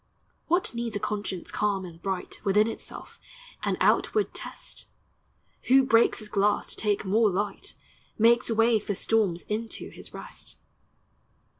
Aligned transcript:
What 0.47 0.73
needs 0.73 0.95
a 0.95 0.99
conscience 0.99 1.51
calm 1.51 1.85
and 1.85 2.01
bright 2.01 2.43
Within 2.43 2.65
itself, 2.67 3.19
an 3.61 3.77
outward 3.79 4.33
test? 4.33 4.87
Who 5.67 5.83
breaks 5.83 6.17
his 6.17 6.27
glass, 6.27 6.71
to 6.71 6.75
take 6.75 7.05
more 7.05 7.29
light, 7.29 7.75
Makes 8.17 8.49
way 8.49 8.79
for 8.79 8.95
storms 8.95 9.43
into 9.43 9.89
his 9.89 10.11
rest. 10.11 10.57